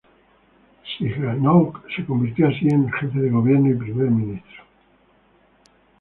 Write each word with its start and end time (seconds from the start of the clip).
Sihanouk 0.83 1.77
se 1.95 2.01
convirtió 2.03 2.47
así 2.47 2.67
en 2.67 2.91
jefe 2.91 3.19
de 3.19 3.29
Gobierno 3.29 3.69
y 3.69 3.75
primer 3.75 4.09
ministro. 4.09 4.63